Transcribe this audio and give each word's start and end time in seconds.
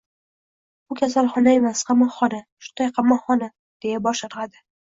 «Bu 0.89 0.97
kasalxona 1.01 1.53
emas, 1.59 1.83
qamoqxona. 1.91 2.41
Shunday, 2.69 2.91
qamoqxona», 2.99 3.55
deya 3.87 4.05
bosh 4.09 4.27
irg‘adi. 4.31 4.69